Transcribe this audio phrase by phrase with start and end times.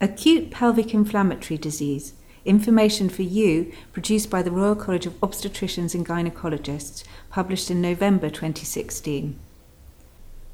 [0.00, 2.12] Acute pelvic inflammatory disease.
[2.44, 8.30] Information for you produced by the Royal College of Obstetricians and Gynecologists, published in November
[8.30, 9.36] 2016.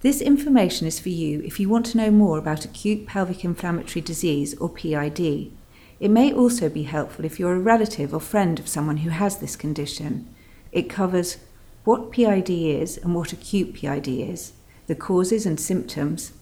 [0.01, 4.01] This information is for you if you want to know more about acute pelvic inflammatory
[4.01, 5.53] disease or PID.
[6.01, 9.37] It may also be helpful if you're a relative or friend of someone who has
[9.37, 10.27] this condition.
[10.73, 11.37] It covers
[11.85, 14.55] what PID is and what acute PID is,
[14.87, 16.33] the causes and symptoms,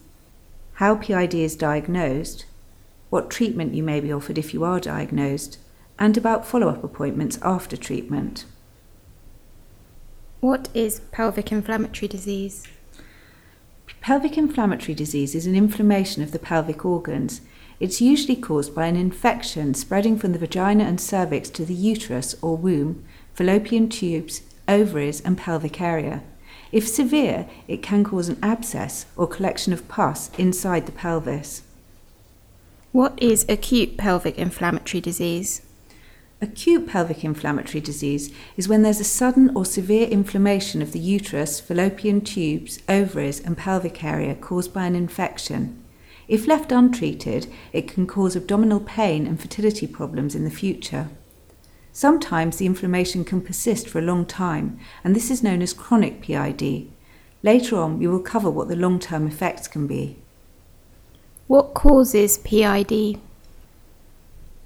[0.75, 2.45] how PID is diagnosed,
[3.13, 5.59] what treatment you may be offered if you are diagnosed,
[5.99, 8.47] and about follow up appointments after treatment.
[10.41, 12.67] What is pelvic inflammatory disease?
[14.01, 17.43] Pelvic inflammatory disease is an inflammation of the pelvic organs.
[17.79, 22.35] It's usually caused by an infection spreading from the vagina and cervix to the uterus
[22.41, 26.23] or womb, fallopian tubes, ovaries, and pelvic area.
[26.73, 31.61] If severe, it can cause an abscess or collection of pus inside the pelvis.
[32.93, 35.63] What is acute pelvic inflammatory disease?
[36.43, 41.59] Acute pelvic inflammatory disease is when there's a sudden or severe inflammation of the uterus,
[41.59, 45.83] fallopian tubes, ovaries, and pelvic area caused by an infection.
[46.29, 51.09] If left untreated, it can cause abdominal pain and fertility problems in the future.
[51.95, 56.21] Sometimes the inflammation can persist for a long time, and this is known as chronic
[56.21, 56.93] PID.
[57.43, 60.19] Later on, we will cover what the long term effects can be.
[61.49, 63.21] What causes PID?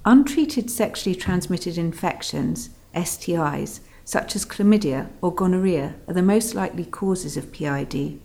[0.04, 7.36] Untreated sexually transmitted infections, STIs, such as chlamydia or gonorrhea, are the most likely causes
[7.36, 8.20] of PID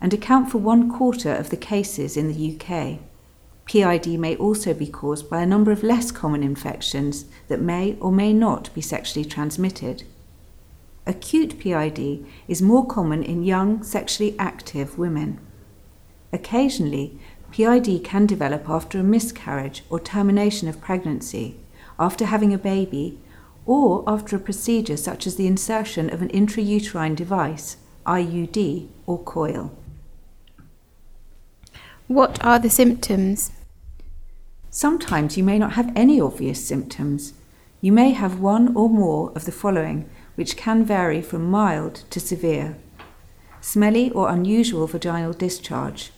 [0.00, 2.98] and account for one quarter of the cases in the UK.
[3.66, 8.10] PID may also be caused by a number of less common infections that may or
[8.10, 10.02] may not be sexually transmitted.
[11.06, 15.38] Acute PID is more common in young, sexually active women.
[16.32, 17.18] Occasionally,
[17.52, 21.56] PID can develop after a miscarriage or termination of pregnancy,
[21.98, 23.18] after having a baby,
[23.66, 27.76] or after a procedure such as the insertion of an intrauterine device,
[28.06, 29.70] IUD, or coil.
[32.08, 33.52] What are the symptoms?
[34.70, 37.34] Sometimes you may not have any obvious symptoms.
[37.80, 42.18] You may have one or more of the following, which can vary from mild to
[42.18, 42.78] severe
[43.60, 46.10] smelly or unusual vaginal discharge,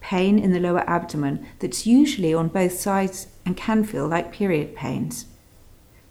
[0.00, 4.74] pain in the lower abdomen that's usually on both sides and can feel like period
[4.74, 5.26] pains,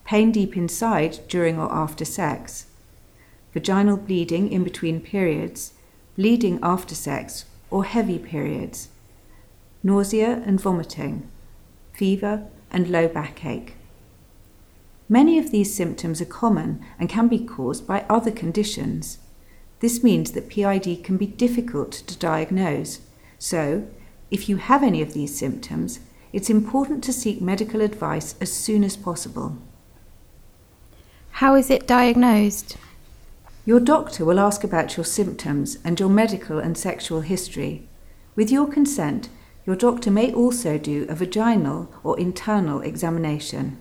[0.05, 2.67] pain deep inside during or after sex,
[3.53, 5.73] vaginal bleeding in between periods,
[6.15, 8.89] bleeding after sex, or heavy periods,
[9.83, 11.27] nausea and vomiting,
[11.93, 13.73] fever, and low backache.
[15.09, 19.19] Many of these symptoms are common and can be caused by other conditions.
[19.79, 22.99] This means that PID can be difficult to diagnose
[23.39, 23.87] so,
[24.31, 25.99] if you have any of these symptoms,
[26.33, 29.57] it's important to seek medical advice as soon as possible.
[31.31, 32.77] How is it diagnosed?
[33.65, 37.87] Your doctor will ask about your symptoms and your medical and sexual history.
[38.35, 39.29] With your consent,
[39.65, 43.77] your doctor may also do a vaginal or internal examination.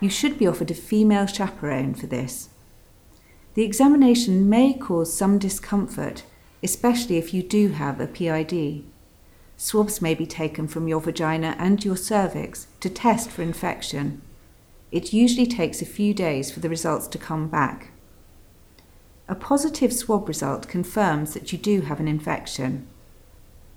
[0.00, 2.48] You should be offered a female chaperone for this.
[3.54, 6.22] The examination may cause some discomfort
[6.62, 8.84] especially if you do have a PID.
[9.56, 14.22] Swabs may be taken from your vagina and your cervix to test for infection.
[14.90, 17.92] It usually takes a few days for the results to come back.
[19.28, 22.86] A positive swab result confirms that you do have an infection.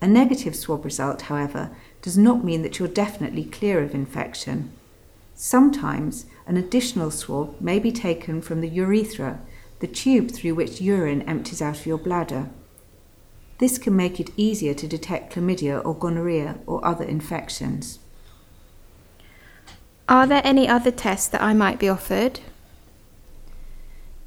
[0.01, 1.69] A negative swab result, however,
[2.01, 4.71] does not mean that you're definitely clear of infection.
[5.33, 9.39] Sometimes an additional swab may be taken from the urethra,
[9.79, 12.49] the tube through which urine empties out of your bladder.
[13.57, 17.99] This can make it easier to detect chlamydia or gonorrhea or other infections.
[20.07, 22.41] Are there any other tests that I might be offered?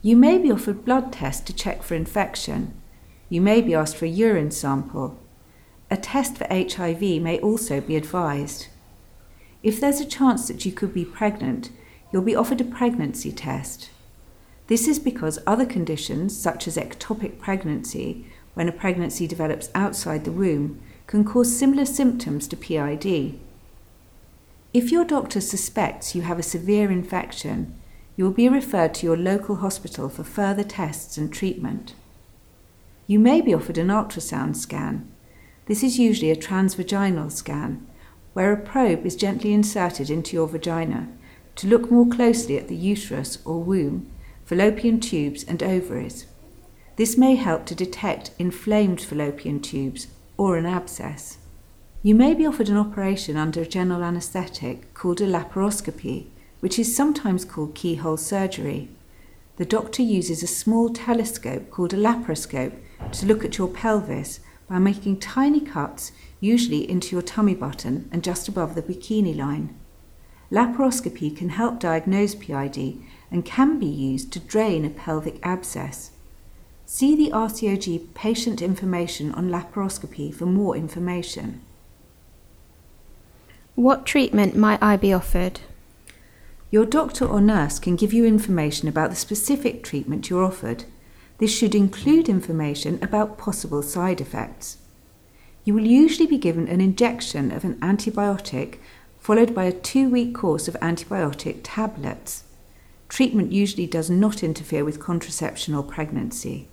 [0.00, 2.74] You may be offered blood tests to check for infection.
[3.28, 5.18] You may be asked for a urine sample.
[5.90, 8.68] A test for HIV may also be advised.
[9.62, 11.70] If there's a chance that you could be pregnant,
[12.12, 13.90] you'll be offered a pregnancy test.
[14.68, 18.26] This is because other conditions, such as ectopic pregnancy,
[18.58, 23.38] when a pregnancy develops outside the womb can cause similar symptoms to PID.
[24.74, 27.78] If your doctor suspects you have a severe infection,
[28.16, 31.94] you will be referred to your local hospital for further tests and treatment.
[33.06, 35.08] You may be offered an ultrasound scan.
[35.66, 37.86] This is usually a transvaginal scan,
[38.32, 41.06] where a probe is gently inserted into your vagina
[41.54, 44.10] to look more closely at the uterus or womb,
[44.46, 46.26] fallopian tubes, and ovaries.
[46.98, 51.38] This may help to detect inflamed fallopian tubes or an abscess.
[52.02, 56.26] You may be offered an operation under a general anaesthetic called a laparoscopy,
[56.58, 58.88] which is sometimes called keyhole surgery.
[59.58, 62.74] The doctor uses a small telescope called a laparoscope
[63.12, 66.10] to look at your pelvis by making tiny cuts,
[66.40, 69.78] usually into your tummy button and just above the bikini line.
[70.50, 73.00] Laparoscopy can help diagnose PID
[73.30, 76.10] and can be used to drain a pelvic abscess.
[76.90, 81.60] See the RCOG patient information on laparoscopy for more information.
[83.74, 85.60] What treatment might I be offered?
[86.70, 90.84] Your doctor or nurse can give you information about the specific treatment you're offered.
[91.36, 94.78] This should include information about possible side effects.
[95.64, 98.78] You will usually be given an injection of an antibiotic
[99.20, 102.44] followed by a two week course of antibiotic tablets.
[103.10, 106.66] Treatment usually does not interfere with contraception or pregnancy.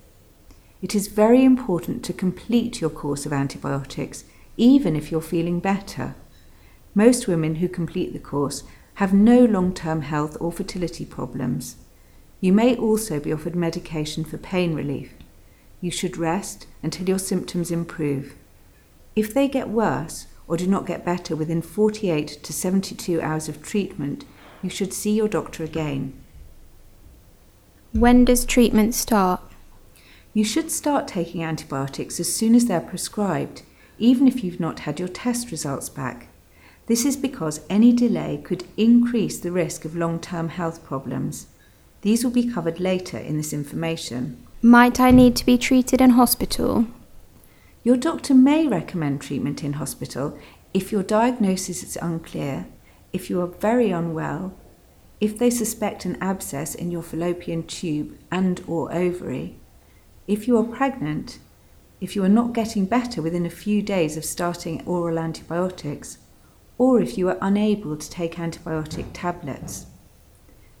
[0.82, 4.24] It is very important to complete your course of antibiotics,
[4.56, 6.14] even if you're feeling better.
[6.94, 8.62] Most women who complete the course
[8.94, 11.76] have no long term health or fertility problems.
[12.40, 15.14] You may also be offered medication for pain relief.
[15.80, 18.34] You should rest until your symptoms improve.
[19.14, 23.62] If they get worse or do not get better within 48 to 72 hours of
[23.62, 24.24] treatment,
[24.62, 26.12] you should see your doctor again.
[27.92, 29.40] When does treatment start?
[30.36, 33.62] You should start taking antibiotics as soon as they're prescribed,
[33.98, 36.28] even if you've not had your test results back.
[36.88, 41.46] This is because any delay could increase the risk of long term health problems.
[42.02, 44.36] These will be covered later in this information.
[44.60, 46.84] Might I need to be treated in hospital?
[47.82, 50.38] Your doctor may recommend treatment in hospital
[50.74, 52.66] if your diagnosis is unclear,
[53.10, 54.52] if you are very unwell,
[55.18, 59.56] if they suspect an abscess in your fallopian tube and or ovary,
[60.26, 61.38] if you are pregnant,
[62.00, 66.18] if you are not getting better within a few days of starting oral antibiotics,
[66.78, 69.86] or if you are unable to take antibiotic tablets.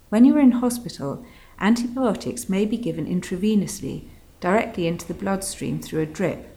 [0.08, 1.24] When you are in hospital,
[1.58, 4.04] antibiotics may be given intravenously,
[4.40, 6.56] directly into the bloodstream through a drip.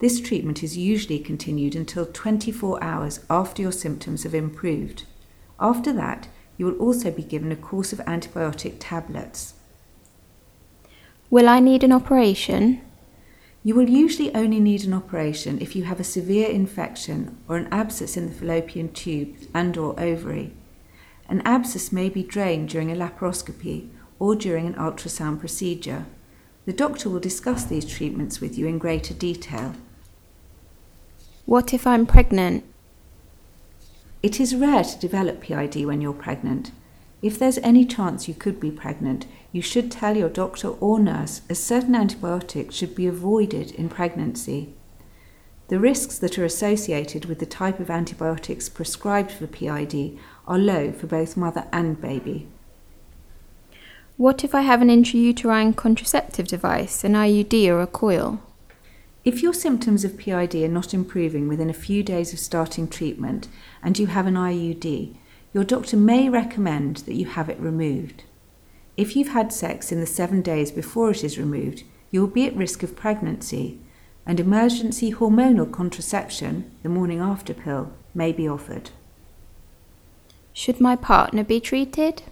[0.00, 5.04] This treatment is usually continued until 24 hours after your symptoms have improved.
[5.58, 9.54] After that, you will also be given a course of antibiotic tablets.
[11.30, 12.80] Will I need an operation?
[13.62, 17.68] You will usually only need an operation if you have a severe infection or an
[17.70, 20.52] abscess in the fallopian tube and or ovary.
[21.28, 26.06] An abscess may be drained during a laparoscopy or during an ultrasound procedure.
[26.66, 29.74] The doctor will discuss these treatments with you in greater detail.
[31.46, 32.64] What if I'm pregnant?
[34.20, 36.72] It is rare to develop PID when you're pregnant.
[37.22, 41.42] If there's any chance you could be pregnant, you should tell your doctor or nurse
[41.48, 44.74] as certain antibiotics should be avoided in pregnancy.
[45.68, 50.92] The risks that are associated with the type of antibiotics prescribed for PID are low
[50.92, 52.48] for both mother and baby.
[54.16, 58.42] What if I have an intrauterine contraceptive device, an IUD or a coil?
[59.24, 63.48] If your symptoms of PID are not improving within a few days of starting treatment
[63.82, 65.14] and you have an IUD,
[65.52, 68.24] your doctor may recommend that you have it removed.
[69.00, 72.46] If you've had sex in the seven days before it is removed, you will be
[72.46, 73.80] at risk of pregnancy,
[74.26, 78.90] and emergency hormonal contraception, the morning after pill, may be offered.
[80.52, 82.24] Should my partner be treated?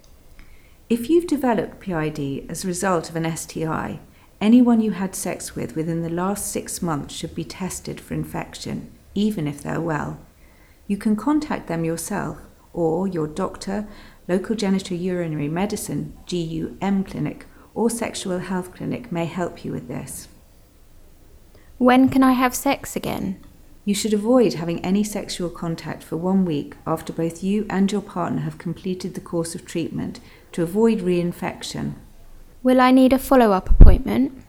[0.91, 4.01] If you've developed PID as a result of an STI,
[4.39, 8.93] anyone you had sex with within the last six months should be tested for infection,
[9.15, 10.21] even if they're well.
[10.87, 12.37] You can contact them yourself
[12.75, 13.89] or your doctor,
[14.29, 20.29] local genitourinary medicine GUM clinic, or sexual health clinic may help you with this.
[21.79, 23.41] When can I have sex again?
[23.85, 28.03] You should avoid having any sexual contact for one week after both you and your
[28.03, 30.21] partner have completed the course of treatment
[30.53, 31.95] to avoid reinfection.
[32.63, 34.43] Will I need a follow up appointment?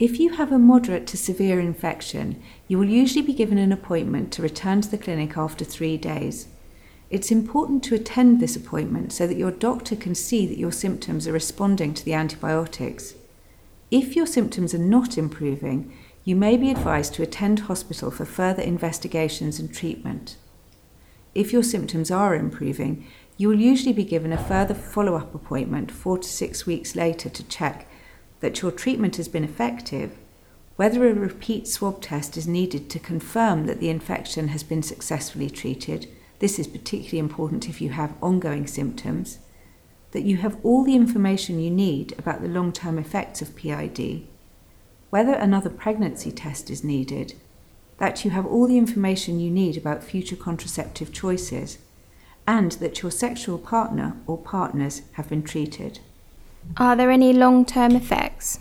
[0.00, 4.32] If you have a moderate to severe infection, you will usually be given an appointment
[4.32, 6.48] to return to the clinic after three days.
[7.10, 11.26] It's important to attend this appointment so that your doctor can see that your symptoms
[11.26, 13.14] are responding to the antibiotics.
[13.90, 18.60] If your symptoms are not improving, you may be advised to attend hospital for further
[18.60, 20.36] investigations and treatment.
[21.34, 23.06] If your symptoms are improving,
[23.38, 27.30] you will usually be given a further follow up appointment four to six weeks later
[27.30, 27.88] to check
[28.40, 30.18] that your treatment has been effective,
[30.76, 35.48] whether a repeat swab test is needed to confirm that the infection has been successfully
[35.48, 36.06] treated
[36.38, 39.38] this is particularly important if you have ongoing symptoms,
[40.12, 44.26] that you have all the information you need about the long term effects of PID,
[45.10, 47.34] whether another pregnancy test is needed,
[47.98, 51.78] that you have all the information you need about future contraceptive choices,
[52.46, 55.98] and that your sexual partner or partners have been treated.
[56.76, 58.60] Are there any long term effects?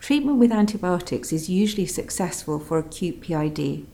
[0.00, 3.86] Treatment with antibiotics is usually successful for acute PID.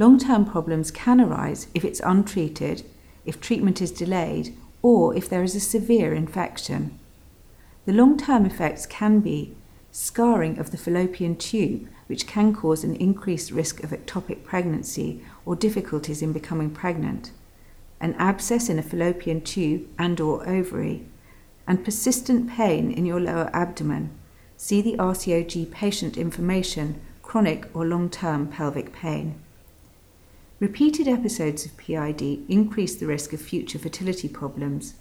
[0.00, 2.84] Long term problems can arise if it's untreated,
[3.26, 6.98] if treatment is delayed, or if there is a severe infection.
[7.84, 9.54] The long term effects can be
[9.92, 15.54] scarring of the fallopian tube, which can cause an increased risk of ectopic pregnancy or
[15.54, 17.32] difficulties in becoming pregnant,
[18.00, 21.04] an abscess in a fallopian tube and or ovary,
[21.66, 24.08] and persistent pain in your lower abdomen.
[24.56, 29.38] See the RCOG patient information, chronic or long-term pelvic pain.
[30.60, 34.92] Repeated episodes of PID increase the risk of future fertility problems.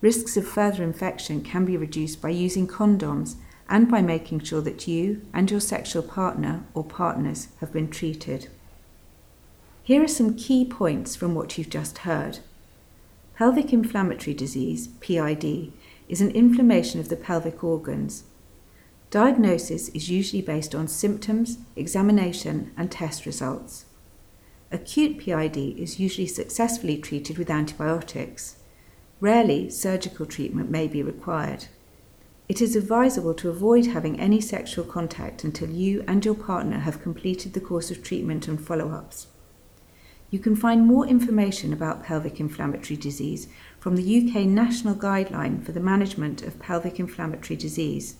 [0.00, 3.36] Risks of further infection can be reduced by using condoms
[3.68, 8.48] and by making sure that you and your sexual partner or partners have been treated.
[9.84, 12.40] Here are some key points from what you've just heard.
[13.36, 15.72] Pelvic inflammatory disease, PID,
[16.08, 18.24] is an inflammation of the pelvic organs.
[19.12, 23.84] Diagnosis is usually based on symptoms, examination, and test results.
[24.70, 28.56] Acute PID is usually successfully treated with antibiotics.
[29.18, 31.68] Rarely, surgical treatment may be required.
[32.50, 37.00] It is advisable to avoid having any sexual contact until you and your partner have
[37.00, 39.28] completed the course of treatment and follow ups.
[40.30, 43.48] You can find more information about pelvic inflammatory disease
[43.80, 48.16] from the UK National Guideline for the Management of Pelvic Inflammatory Disease.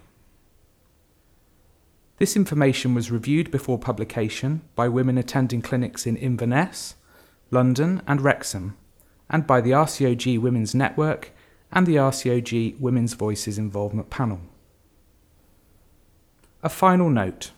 [2.20, 6.96] This information was reviewed before publication by women attending clinics in Inverness,
[7.50, 8.76] London, and Wrexham,
[9.30, 11.30] and by the RCOG Women's Network
[11.72, 14.40] and the RCOG Women's Voices Involvement Panel.
[16.62, 17.52] A final note.